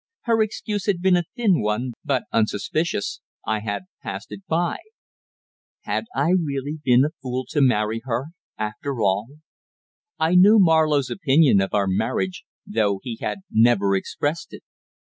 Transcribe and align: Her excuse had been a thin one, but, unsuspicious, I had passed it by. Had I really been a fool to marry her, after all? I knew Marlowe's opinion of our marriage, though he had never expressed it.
Her 0.21 0.41
excuse 0.41 0.87
had 0.87 0.99
been 0.99 1.15
a 1.15 1.25
thin 1.35 1.61
one, 1.61 1.91
but, 2.03 2.23
unsuspicious, 2.31 3.21
I 3.45 3.59
had 3.59 3.83
passed 4.01 4.31
it 4.31 4.41
by. 4.47 4.79
Had 5.81 6.05
I 6.15 6.31
really 6.31 6.79
been 6.83 7.05
a 7.05 7.11
fool 7.21 7.45
to 7.49 7.61
marry 7.61 8.01
her, 8.05 8.29
after 8.57 8.99
all? 8.99 9.27
I 10.17 10.33
knew 10.33 10.57
Marlowe's 10.57 11.11
opinion 11.11 11.61
of 11.61 11.75
our 11.75 11.85
marriage, 11.85 12.45
though 12.65 12.99
he 13.03 13.17
had 13.21 13.41
never 13.51 13.95
expressed 13.95 14.53
it. 14.55 14.63